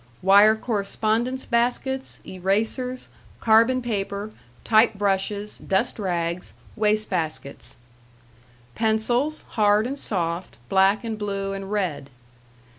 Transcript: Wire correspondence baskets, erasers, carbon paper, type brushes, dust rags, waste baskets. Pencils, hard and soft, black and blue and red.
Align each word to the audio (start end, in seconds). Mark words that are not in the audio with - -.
Wire 0.23 0.55
correspondence 0.55 1.45
baskets, 1.45 2.21
erasers, 2.25 3.07
carbon 3.39 3.83
paper, 3.83 4.31
type 4.63 4.95
brushes, 4.95 5.59
dust 5.59 5.99
rags, 5.99 6.53
waste 6.75 7.11
baskets. 7.11 7.77
Pencils, 8.73 9.43
hard 9.49 9.85
and 9.85 9.99
soft, 9.99 10.57
black 10.69 11.03
and 11.03 11.19
blue 11.19 11.53
and 11.53 11.71
red. 11.71 12.09